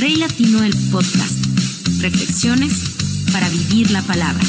[0.00, 1.44] Rey Latino el Podcast.
[2.00, 4.42] Reflexiones para vivir la palabra.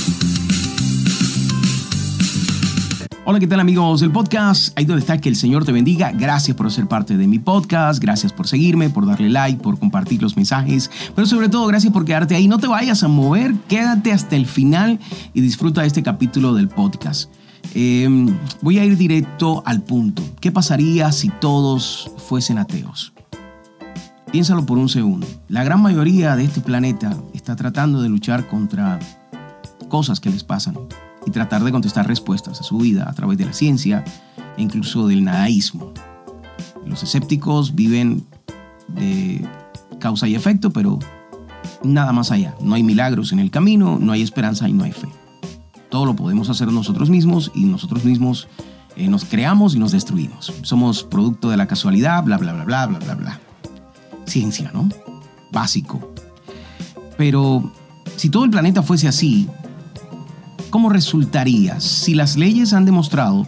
[3.25, 4.77] Hola, ¿qué tal amigos del podcast?
[4.79, 6.13] Ahí donde está, que el Señor te bendiga.
[6.13, 10.21] Gracias por ser parte de mi podcast, gracias por seguirme, por darle like, por compartir
[10.21, 12.47] los mensajes, pero sobre todo gracias por quedarte ahí.
[12.47, 14.99] No te vayas a mover, quédate hasta el final
[15.33, 17.29] y disfruta este capítulo del podcast.
[17.73, 20.23] Em, voy a ir directo al punto.
[20.39, 23.11] ¿Qué pasaría si todos fuesen ateos?
[24.31, 25.27] Piénsalo por un segundo.
[25.49, 28.97] La gran mayoría de este planeta está tratando de luchar contra
[29.89, 30.79] cosas que les pasan
[31.25, 34.05] y tratar de contestar respuestas a su vida a través de la ciencia
[34.55, 35.91] e incluso del nadaísmo.
[36.85, 38.25] Los escépticos viven
[38.87, 39.45] de
[39.99, 40.97] causa y efecto, pero
[41.83, 42.55] nada más allá.
[42.61, 45.09] No hay milagros en el camino, no hay esperanza y no hay fe.
[45.89, 48.47] Todo lo podemos hacer nosotros mismos y nosotros mismos
[48.95, 50.53] eh, nos creamos y nos destruimos.
[50.61, 53.50] Somos producto de la casualidad, bla, bla, bla, bla, bla, bla, bla
[54.31, 54.89] ciencia, ¿no?
[55.51, 56.13] Básico.
[57.17, 57.71] Pero
[58.15, 59.47] si todo el planeta fuese así,
[60.69, 63.47] ¿cómo resultaría si las leyes han demostrado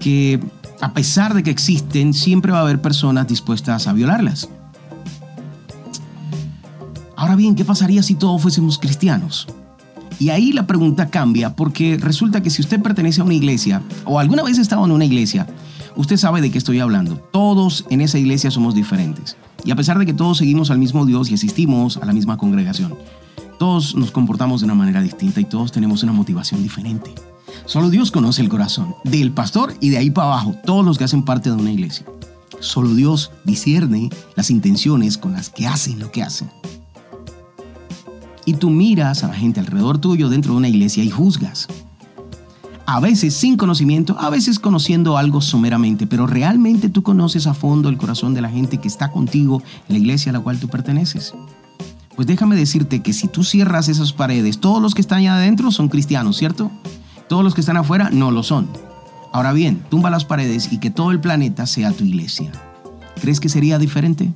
[0.00, 0.40] que
[0.80, 4.48] a pesar de que existen, siempre va a haber personas dispuestas a violarlas?
[7.16, 9.46] Ahora bien, ¿qué pasaría si todos fuésemos cristianos?
[10.18, 14.18] Y ahí la pregunta cambia porque resulta que si usted pertenece a una iglesia o
[14.18, 15.46] alguna vez ha estado en una iglesia,
[15.96, 17.16] usted sabe de qué estoy hablando.
[17.16, 19.36] Todos en esa iglesia somos diferentes.
[19.64, 22.36] Y a pesar de que todos seguimos al mismo Dios y asistimos a la misma
[22.36, 22.94] congregación,
[23.58, 27.14] todos nos comportamos de una manera distinta y todos tenemos una motivación diferente.
[27.64, 31.04] Solo Dios conoce el corazón del pastor y de ahí para abajo, todos los que
[31.04, 32.04] hacen parte de una iglesia.
[32.60, 36.50] Solo Dios discierne las intenciones con las que hacen lo que hacen.
[38.44, 41.68] Y tú miras a la gente alrededor tuyo dentro de una iglesia y juzgas
[42.86, 47.88] a veces sin conocimiento, a veces conociendo algo someramente, pero realmente tú conoces a fondo
[47.88, 51.34] el corazón de la gente que está contigo la iglesia a la cual tú perteneces.
[52.14, 55.70] Pues déjame decirte que si tú cierras esas paredes, todos los que están allá adentro
[55.70, 56.70] son cristianos, ¿cierto?
[57.28, 58.68] Todos los que están afuera no lo son.
[59.32, 62.52] Ahora bien, tumba las paredes y que todo el planeta sea tu iglesia.
[63.20, 64.32] ¿Crees que sería diferente?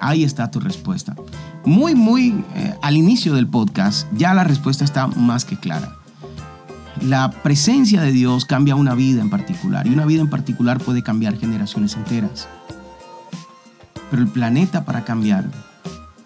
[0.00, 1.16] Ahí está tu respuesta.
[1.64, 5.97] Muy, muy eh, al inicio del podcast, ya la respuesta está más que clara
[7.02, 11.02] la presencia de Dios cambia una vida en particular y una vida en particular puede
[11.02, 12.48] cambiar generaciones enteras.
[14.10, 15.48] Pero el planeta para cambiar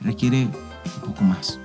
[0.00, 1.58] requiere un poco más.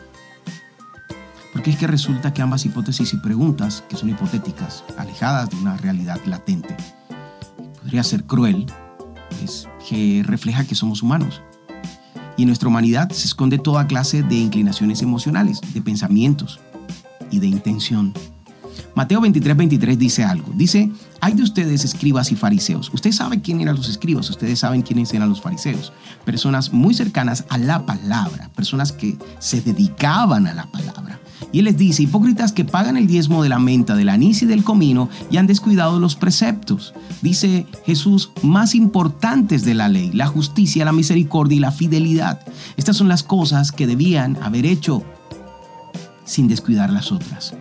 [1.53, 5.77] Porque es que resulta que ambas hipótesis y preguntas, que son hipotéticas, alejadas de una
[5.77, 6.75] realidad latente,
[7.81, 8.67] podría ser cruel,
[9.39, 11.41] pues que refleja que somos humanos.
[12.35, 16.59] Y en nuestra humanidad se esconde toda clase de inclinaciones emocionales, de pensamientos
[17.31, 18.13] y de intención.
[18.97, 20.51] Mateo 23, 23 dice algo.
[20.55, 20.91] Dice,
[21.21, 22.91] hay de ustedes escribas y fariseos.
[22.91, 25.93] Usted sabe quién eran los escribas, ustedes saben quiénes eran los fariseos.
[26.25, 31.19] Personas muy cercanas a la palabra, personas que se dedicaban a la palabra.
[31.51, 34.47] Y él les dice, hipócritas que pagan el diezmo de la menta, del anís y
[34.47, 36.95] del comino y han descuidado los preceptos.
[37.21, 42.39] Dice Jesús, más importantes de la ley, la justicia, la misericordia y la fidelidad.
[42.77, 45.03] Estas son las cosas que debían haber hecho
[46.25, 47.53] sin descuidar las otras.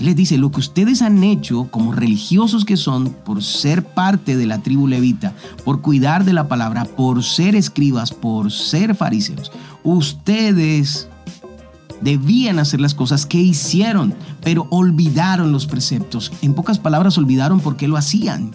[0.00, 4.46] Les dice, lo que ustedes han hecho como religiosos que son por ser parte de
[4.46, 9.52] la tribu levita, por cuidar de la palabra, por ser escribas, por ser fariseos,
[9.84, 11.08] ustedes
[12.00, 16.32] debían hacer las cosas que hicieron, pero olvidaron los preceptos.
[16.40, 18.52] En pocas palabras, olvidaron por qué lo hacían.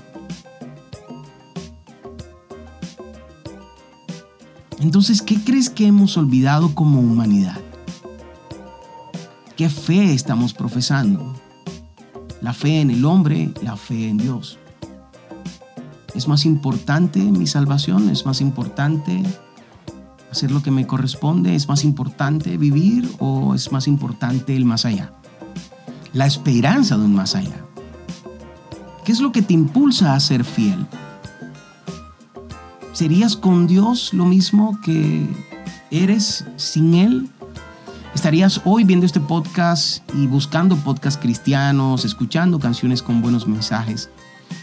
[4.80, 7.60] Entonces, ¿qué crees que hemos olvidado como humanidad?
[9.56, 11.34] ¿Qué fe estamos profesando?
[12.42, 14.60] La fe en el hombre, la fe en Dios.
[16.14, 18.10] ¿Es más importante mi salvación?
[18.10, 19.24] ¿Es más importante
[20.30, 21.56] hacer lo que me corresponde?
[21.56, 25.14] ¿Es más importante vivir o es más importante el más allá?
[26.12, 27.64] La esperanza de un más allá.
[29.06, 30.86] ¿Qué es lo que te impulsa a ser fiel?
[32.92, 35.26] ¿Serías con Dios lo mismo que
[35.92, 37.30] eres sin Él?
[38.26, 44.10] Estarías hoy viendo este podcast y buscando podcasts cristianos, escuchando canciones con buenos mensajes.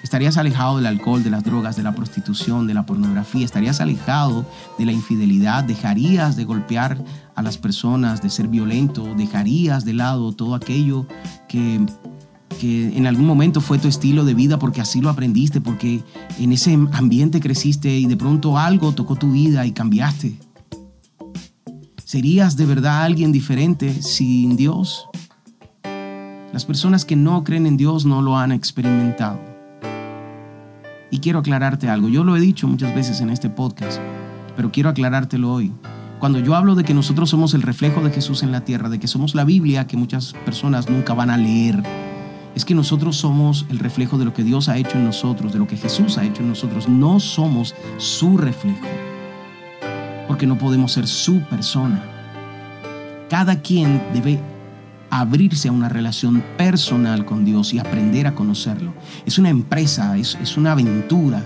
[0.02, 3.44] Estarías alejado del alcohol, de las drogas, de la prostitución, de la pornografía.
[3.44, 4.44] Estarías alejado
[4.80, 5.62] de la infidelidad.
[5.62, 7.04] Dejarías de golpear
[7.36, 9.06] a las personas, de ser violento.
[9.16, 11.06] Dejarías de lado todo aquello
[11.48, 11.86] que,
[12.58, 16.02] que en algún momento fue tu estilo de vida porque así lo aprendiste, porque
[16.40, 20.51] en ese ambiente creciste y de pronto algo tocó tu vida y cambiaste.
[22.12, 25.08] ¿Serías de verdad alguien diferente sin Dios?
[26.52, 29.40] Las personas que no creen en Dios no lo han experimentado.
[31.10, 33.98] Y quiero aclararte algo, yo lo he dicho muchas veces en este podcast.
[34.54, 35.72] Pero quiero aclarártelo hoy.
[36.18, 39.00] Cuando yo hablo de que nosotros somos el reflejo de Jesús en la tierra, de
[39.00, 41.82] que somos la Biblia que muchas personas nunca van a leer,
[42.54, 45.60] es que nosotros somos el reflejo de lo que Dios ha hecho en nosotros, de
[45.60, 46.90] lo que Jesús ha hecho en nosotros.
[46.90, 48.86] No somos su reflejo,
[50.42, 52.02] porque no podemos ser su persona.
[53.30, 54.40] Cada quien debe
[55.08, 58.92] abrirse a una relación personal con Dios y aprender a conocerlo.
[59.24, 61.44] Es una empresa, es, es una aventura,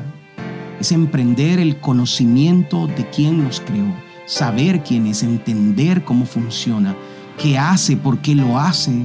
[0.80, 3.94] es emprender el conocimiento de quién nos creó,
[4.24, 6.96] saber quién es, entender cómo funciona,
[7.36, 9.04] qué hace, por qué lo hace,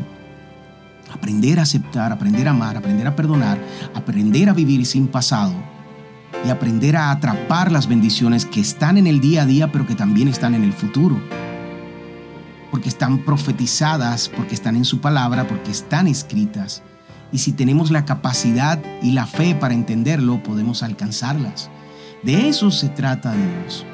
[1.13, 3.59] aprender a aceptar, aprender a amar, aprender a perdonar,
[3.93, 5.53] aprender a vivir sin pasado
[6.45, 9.95] y aprender a atrapar las bendiciones que están en el día a día, pero que
[9.95, 11.21] también están en el futuro.
[12.71, 16.81] Porque están profetizadas, porque están en su palabra, porque están escritas.
[17.31, 21.69] Y si tenemos la capacidad y la fe para entenderlo, podemos alcanzarlas.
[22.23, 23.85] De eso se trata Dios.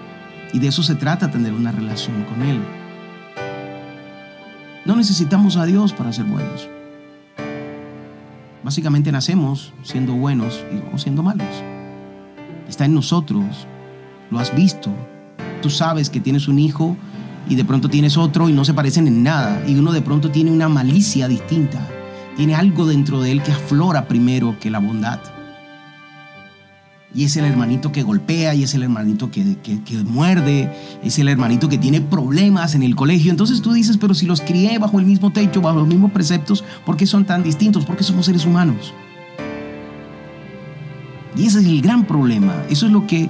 [0.54, 2.60] Y de eso se trata tener una relación con Él.
[4.86, 6.70] No necesitamos a Dios para ser buenos.
[8.64, 10.64] Básicamente nacemos siendo buenos
[10.94, 11.64] o siendo malos.
[12.68, 13.46] Está en nosotros.
[14.32, 14.92] Lo has visto.
[15.62, 16.96] Tú sabes que tienes un hijo
[17.50, 19.64] y de pronto tienes otro y no se parecen en nada.
[19.68, 21.88] Y uno de pronto tiene una malicia distinta.
[22.36, 25.20] Tiene algo dentro de él que aflora primero que la bondad
[27.18, 29.44] y es el hermanito que golpea, y es el hermanito que,
[30.06, 30.72] muerde,
[31.04, 33.32] es el hermanito que tiene problemas en el colegio.
[33.32, 36.64] Entonces tú dices, pero si los crié bajo el mismo techo, bajo los mismos preceptos,
[36.86, 37.86] ¿por qué son tan distintos?
[37.86, 38.94] Porque somos seres humanos.
[41.38, 42.54] Y ese es el gran problema.
[42.70, 43.30] Eso es lo que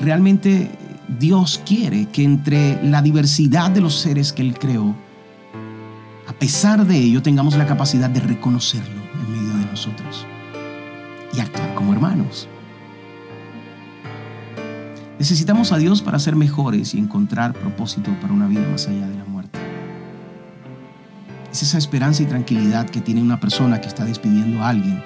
[0.00, 0.70] realmente
[1.18, 4.94] Dios quiere, que entre la diversidad de los seres que Él creó,
[6.26, 10.26] a pesar de ello, tengamos la capacidad de reconocerlo en medio de nosotros
[11.34, 12.48] y actuar como hermanos.
[15.18, 19.16] Necesitamos a Dios para ser mejores y encontrar propósito para una vida más allá de
[19.16, 19.58] la muerte.
[21.52, 25.02] Es esa esperanza y tranquilidad que tiene una persona que está despidiendo a alguien,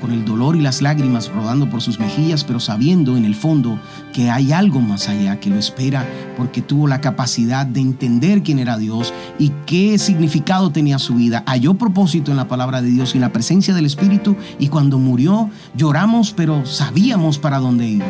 [0.00, 3.78] con el dolor y las lágrimas rodando por sus mejillas, pero sabiendo en el fondo
[4.12, 6.06] que hay algo más allá que lo espera
[6.36, 11.42] porque tuvo la capacidad de entender quién era Dios y qué significado tenía su vida.
[11.46, 14.98] Halló propósito en la palabra de Dios y en la presencia del Espíritu y cuando
[14.98, 18.06] murió lloramos, pero sabíamos para dónde iba.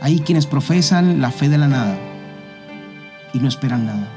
[0.00, 1.98] Hay quienes profesan la fe de la nada
[3.34, 4.08] y no esperan nada.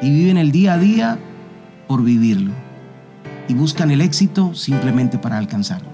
[0.00, 1.18] Y viven el día a día
[1.86, 2.52] por vivirlo.
[3.48, 5.90] Y buscan el éxito simplemente para alcanzarlo.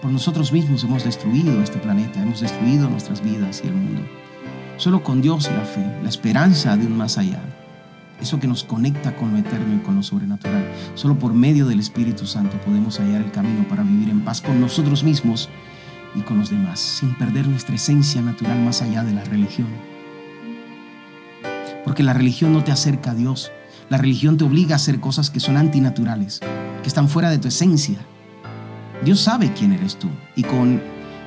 [0.00, 4.02] Por nosotros mismos hemos destruido este planeta, hemos destruido nuestras vidas y el mundo.
[4.76, 7.40] Solo con Dios la fe, la esperanza de un más allá,
[8.22, 10.64] eso que nos conecta con lo eterno y con lo sobrenatural.
[10.94, 14.60] Solo por medio del Espíritu Santo podemos hallar el camino para vivir en paz con
[14.60, 15.48] nosotros mismos
[16.14, 19.91] y con los demás, sin perder nuestra esencia natural más allá de la religión.
[21.84, 23.50] Porque la religión no te acerca a Dios.
[23.88, 26.40] La religión te obliga a hacer cosas que son antinaturales,
[26.82, 27.98] que están fuera de tu esencia.
[29.04, 30.80] Dios sabe quién eres tú y con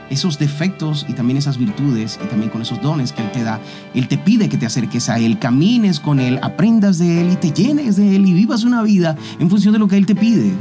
[0.10, 3.60] esos defectos y también esas virtudes y también con esos dones que Él te da,
[3.94, 7.36] Él te pide que te acerques a Él, camines con Él, aprendas de Él y
[7.36, 10.16] te llenes de Él y vivas una vida en función de lo que Él te
[10.16, 10.54] pide.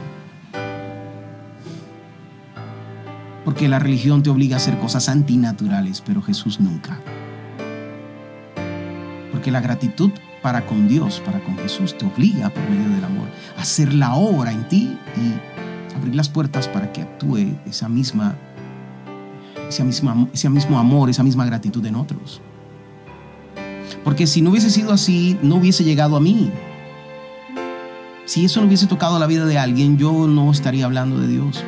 [3.44, 6.98] Porque la religión te obliga a hacer cosas antinaturales, pero Jesús nunca.
[9.44, 10.10] Porque la gratitud
[10.40, 14.14] para con Dios, para con Jesús, te obliga por medio del amor a hacer la
[14.14, 18.34] obra en ti y abrir las puertas para que actúe esa misma
[19.68, 19.84] ese
[20.32, 22.40] ese mismo amor, esa misma gratitud en otros.
[24.02, 26.50] Porque si no hubiese sido así, no hubiese llegado a mí.
[28.24, 31.62] Si eso no hubiese tocado la vida de alguien, yo no estaría hablando de Dios.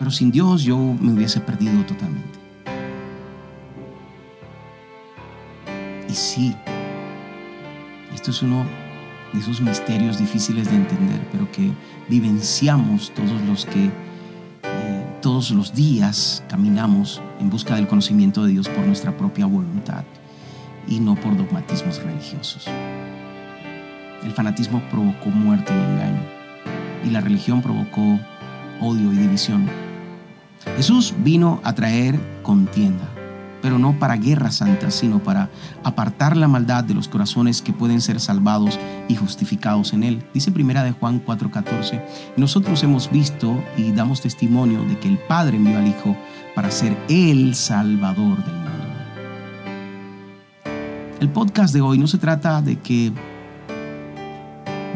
[0.00, 2.43] Pero sin Dios yo me hubiese perdido totalmente.
[6.14, 6.54] Sí,
[8.14, 8.64] esto es uno
[9.32, 11.72] de esos misterios difíciles de entender, pero que
[12.08, 13.90] vivenciamos todos los que
[15.20, 20.04] todos los días caminamos en busca del conocimiento de Dios por nuestra propia voluntad
[20.86, 22.66] y no por dogmatismos religiosos.
[24.22, 26.22] El fanatismo provocó muerte y engaño
[27.06, 28.20] y la religión provocó
[28.80, 29.68] odio y división.
[30.76, 33.13] Jesús vino a traer contienda
[33.64, 35.48] pero no para guerra santa, sino para
[35.84, 38.78] apartar la maldad de los corazones que pueden ser salvados
[39.08, 40.22] y justificados en Él.
[40.34, 42.04] Dice primera de Juan 4:14,
[42.36, 46.14] nosotros hemos visto y damos testimonio de que el Padre envió al Hijo
[46.54, 48.70] para ser el Salvador del mundo.
[51.20, 53.12] El podcast de hoy no se trata de que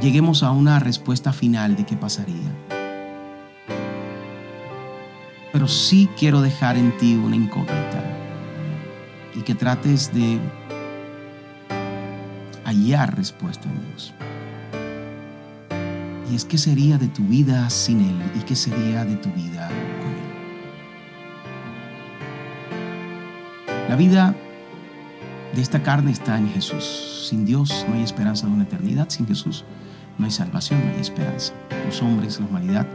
[0.02, 2.52] lleguemos a una respuesta final de qué pasaría.
[5.54, 8.17] Pero sí quiero dejar en ti una incógnita
[9.38, 10.40] y que trates de
[12.64, 14.12] hallar respuesta en Dios.
[16.30, 19.68] Y es qué sería de tu vida sin Él y qué sería de tu vida
[19.68, 20.28] con Él.
[23.88, 24.35] La vida
[25.54, 27.26] de esta carne está en Jesús.
[27.30, 29.09] Sin Dios no hay esperanza de una eternidad.
[29.09, 29.64] Sin Jesús
[30.18, 31.54] no hay salvación, no hay esperanza.
[31.87, 32.87] Los hombres, la humanidad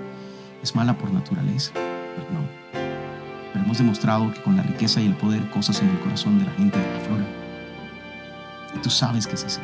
[0.62, 1.72] es mala por naturaleza.
[1.74, 2.63] Pero no.
[3.54, 6.46] Pero hemos demostrado que con la riqueza y el poder cosas en el corazón de
[6.46, 7.28] la gente afloran.
[8.76, 9.62] Y tú sabes que es así.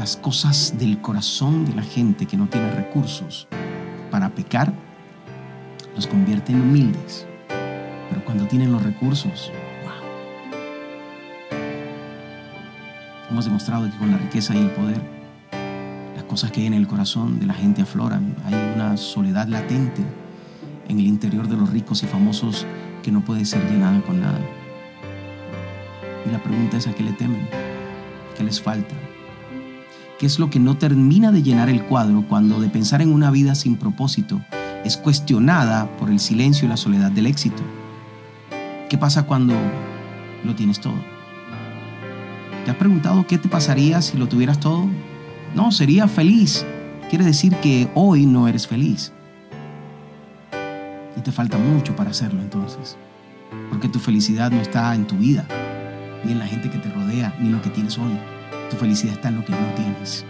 [0.00, 3.46] las cosas del corazón de la gente que no tiene recursos
[4.10, 4.72] para pecar,
[5.94, 7.26] los convierte en humildes.
[8.08, 9.52] Pero cuando tienen los recursos,
[9.84, 9.92] wow.
[13.30, 15.02] Hemos demostrado que con la riqueza y el poder,
[16.20, 18.36] las cosas que hay en el corazón de la gente afloran.
[18.44, 20.02] Hay una soledad latente
[20.86, 22.66] en el interior de los ricos y famosos
[23.02, 24.38] que no puede ser llenada con nada.
[26.26, 27.48] Y la pregunta es a qué le temen,
[28.36, 28.94] qué les falta,
[30.18, 33.30] ¿Qué es lo que no termina de llenar el cuadro cuando de pensar en una
[33.30, 34.42] vida sin propósito
[34.84, 37.62] es cuestionada por el silencio y la soledad del éxito?
[38.90, 39.54] ¿Qué pasa cuando
[40.44, 41.00] lo tienes todo?
[42.66, 44.86] ¿Te has preguntado qué te pasaría si lo tuvieras todo?
[45.54, 46.64] No, sería feliz.
[47.08, 49.12] Quiere decir que hoy no eres feliz.
[51.16, 52.96] Y te falta mucho para hacerlo entonces.
[53.68, 55.46] Porque tu felicidad no está en tu vida,
[56.24, 58.16] ni en la gente que te rodea, ni en lo que tienes hoy.
[58.70, 60.24] Tu felicidad está en lo que no tienes.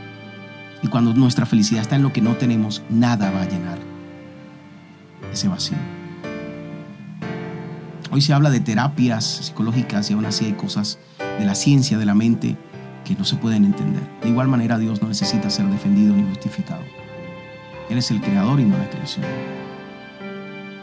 [0.82, 3.78] Y cuando nuestra felicidad está en lo que no tenemos, nada va a llenar
[5.30, 5.76] ese vacío.
[8.10, 10.98] Hoy se habla de terapias psicológicas y aún así hay cosas
[11.38, 12.56] de la ciencia de la mente
[13.04, 14.02] que no se pueden entender.
[14.22, 16.82] De igual manera Dios no necesita ser defendido ni justificado.
[17.88, 19.26] Él es el creador y no la creación.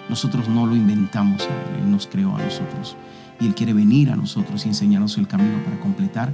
[0.09, 2.95] Nosotros no lo inventamos a Él, Él nos creó a nosotros.
[3.39, 6.33] Y Él quiere venir a nosotros y enseñarnos el camino para completar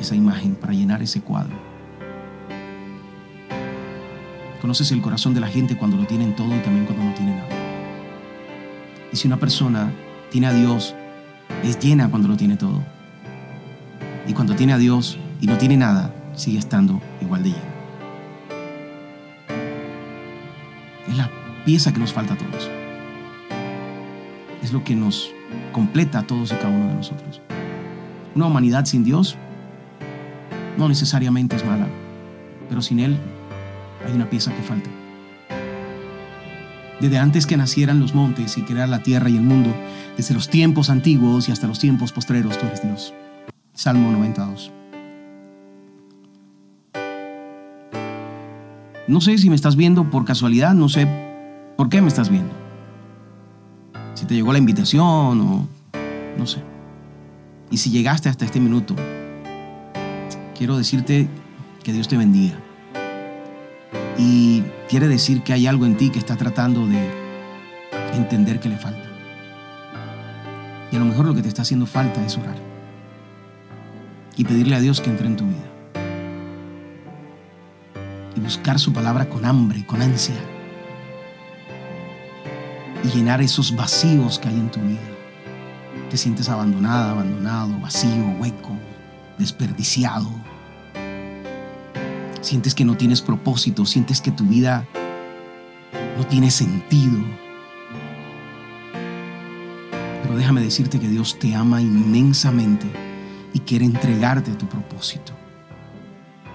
[0.00, 1.56] esa imagen, para llenar ese cuadro.
[4.60, 7.36] Conoces el corazón de la gente cuando lo tienen todo y también cuando no tiene
[7.36, 7.48] nada.
[9.12, 9.92] Y si una persona
[10.30, 10.94] tiene a Dios,
[11.62, 12.82] es llena cuando lo tiene todo.
[14.28, 17.62] Y cuando tiene a Dios y no tiene nada, sigue estando igual de llena.
[21.08, 21.30] Es la
[21.64, 22.70] pieza que nos falta a todos.
[24.62, 25.32] Es lo que nos
[25.72, 27.40] completa a todos y cada uno de nosotros.
[28.34, 29.38] Una humanidad sin Dios
[30.76, 31.86] no necesariamente es mala,
[32.68, 33.16] pero sin Él
[34.06, 34.90] hay una pieza que falta.
[37.00, 39.74] Desde antes que nacieran los montes y crear la tierra y el mundo,
[40.18, 43.14] desde los tiempos antiguos y hasta los tiempos postreros, tú eres Dios.
[43.78, 44.72] Salmo 92.
[49.06, 51.06] No sé si me estás viendo por casualidad, no sé
[51.76, 52.52] por qué me estás viendo.
[54.14, 55.68] Si te llegó la invitación o
[56.36, 56.60] no sé.
[57.70, 58.96] Y si llegaste hasta este minuto,
[60.56, 61.28] quiero decirte
[61.84, 62.56] que Dios te bendiga.
[64.18, 66.98] Y quiere decir que hay algo en ti que está tratando de
[68.14, 69.08] entender que le falta.
[70.90, 72.67] Y a lo mejor lo que te está haciendo falta es orar.
[74.38, 75.64] Y pedirle a Dios que entre en tu vida.
[78.36, 80.36] Y buscar su palabra con hambre, con ansia.
[83.02, 85.00] Y llenar esos vacíos que hay en tu vida.
[86.08, 88.76] Te sientes abandonada, abandonado, vacío, hueco,
[89.38, 90.30] desperdiciado.
[92.40, 94.86] Sientes que no tienes propósito, sientes que tu vida
[96.16, 97.18] no tiene sentido.
[100.22, 103.07] Pero déjame decirte que Dios te ama inmensamente
[103.68, 105.34] quiere entregarte tu propósito.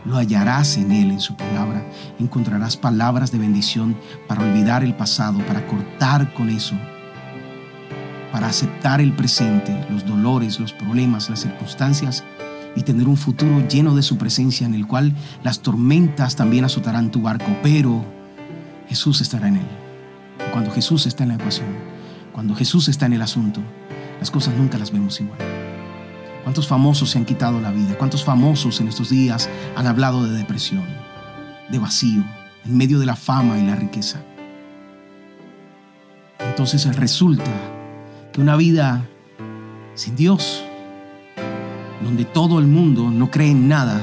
[0.03, 1.85] Lo hallarás en Él, en su palabra.
[2.19, 3.95] Encontrarás palabras de bendición
[4.27, 6.73] para olvidar el pasado, para cortar con eso,
[8.31, 12.23] para aceptar el presente, los dolores, los problemas, las circunstancias
[12.75, 17.11] y tener un futuro lleno de su presencia en el cual las tormentas también azotarán
[17.11, 18.03] tu barco, pero
[18.89, 19.67] Jesús estará en él.
[20.51, 21.67] Cuando Jesús está en la ecuación,
[22.31, 23.61] cuando Jesús está en el asunto,
[24.19, 25.62] las cosas nunca las vemos igual.
[26.43, 27.97] ¿Cuántos famosos se han quitado la vida?
[27.97, 30.85] ¿Cuántos famosos en estos días han hablado de depresión,
[31.69, 32.23] de vacío,
[32.65, 34.21] en medio de la fama y la riqueza?
[36.39, 37.51] Entonces resulta
[38.31, 39.05] que una vida
[39.95, 40.63] sin Dios
[42.03, 43.99] donde todo el mundo no cree en nada,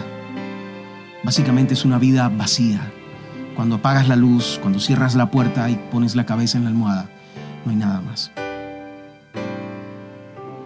[1.22, 2.90] básicamente es una vida vacía.
[3.54, 7.10] Cuando apagas la luz, cuando cierras la puerta y pones la cabeza en la almohada,
[7.64, 8.32] no hay nada más.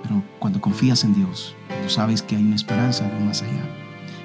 [0.02, 3.68] Pero cuando confías en Dios, tú sabes que hay una esperanza más allá,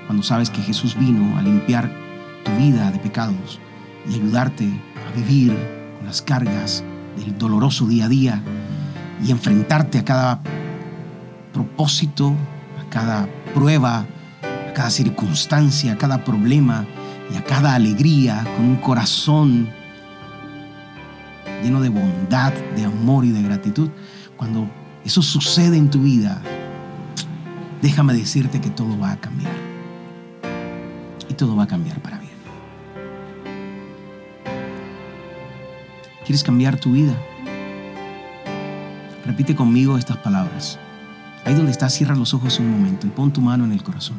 [0.08, 1.92] cuando sabes que Jesús vino a limpiar
[2.46, 3.60] tu vida de pecados,
[4.10, 5.54] y ayudarte a vivir
[5.98, 6.86] con las cargas
[7.18, 8.42] del doloroso día a día
[9.26, 10.40] y enfrentarte a cada
[11.52, 12.34] propósito,
[12.80, 14.06] a cada prueba,
[14.70, 16.86] a cada circunstancia, a cada problema
[17.32, 19.70] y a cada alegría con un corazón
[21.62, 23.90] lleno de bondad, de amor y de gratitud.
[24.38, 24.70] Cuando
[25.04, 26.42] eso sucede en tu vida,
[27.82, 29.54] déjame decirte que todo va a cambiar.
[31.30, 32.30] Y todo va a cambiar para bien.
[36.26, 37.14] ¿Quieres cambiar tu vida?
[39.26, 40.80] Repite conmigo estas palabras.
[41.46, 44.18] Ahí donde estás, cierra los ojos un momento y pon tu mano en el corazón.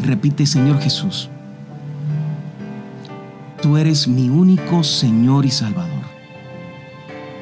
[0.00, 1.28] Y repite, Señor Jesús,
[3.60, 6.02] tú eres mi único Señor y Salvador.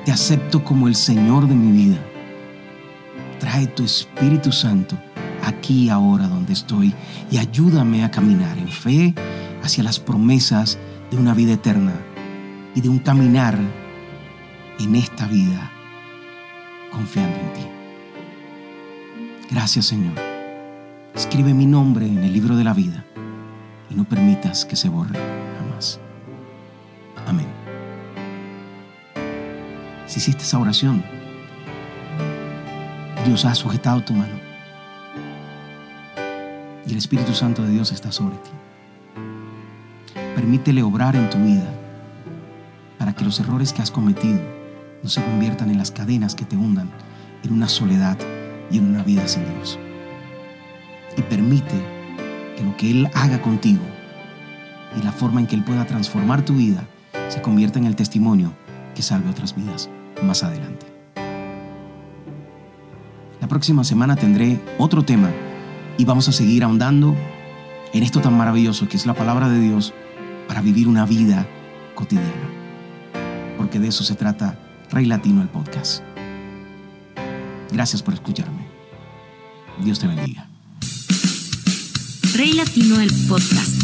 [0.04, 1.98] Te acepto como el Señor de mi vida.
[3.40, 4.96] Trae tu Espíritu Santo
[5.44, 6.94] aquí ahora donde estoy
[7.30, 9.14] y ayúdame a caminar en fe
[9.62, 10.78] hacia las promesas
[11.10, 11.94] de una vida eterna
[12.74, 13.58] y de un caminar
[14.78, 15.72] en esta vida
[16.92, 17.66] confiando en ti.
[19.50, 20.14] Gracias Señor.
[21.14, 23.04] Escribe mi nombre en el libro de la vida
[23.88, 25.18] y no permitas que se borre
[25.58, 25.98] jamás.
[27.26, 27.46] Amén.
[30.06, 31.02] Si hiciste esa oración,
[33.24, 34.50] Dios ha sujetado tu mano
[36.86, 38.50] y el Espíritu Santo de Dios está sobre ti.
[40.34, 41.70] Permítele obrar en tu vida
[42.98, 44.40] para que los errores que has cometido
[45.02, 46.90] no se conviertan en las cadenas que te hundan
[47.42, 48.18] en una soledad
[48.70, 49.78] y en una vida sin Dios.
[51.16, 51.74] Y permite
[52.56, 53.82] que lo que Él haga contigo
[54.98, 56.84] y la forma en que Él pueda transformar tu vida
[57.28, 58.52] se convierta en el testimonio
[58.94, 59.88] que salve otras vidas
[60.22, 60.99] más adelante.
[63.50, 65.28] Próxima semana tendré otro tema
[65.98, 67.16] y vamos a seguir ahondando
[67.92, 69.92] en esto tan maravilloso que es la palabra de Dios
[70.46, 71.48] para vivir una vida
[71.96, 72.48] cotidiana.
[73.58, 74.56] Porque de eso se trata
[74.92, 76.04] Rey Latino el podcast.
[77.72, 78.68] Gracias por escucharme.
[79.82, 80.48] Dios te bendiga.
[82.34, 83.82] Rey Latino el podcast.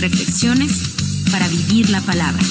[0.00, 2.42] Reflexiones para vivir la palabra.